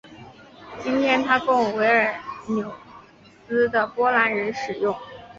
[0.83, 2.11] 今天它供维尔
[2.47, 2.73] 纽
[3.47, 4.95] 斯的波兰人使用。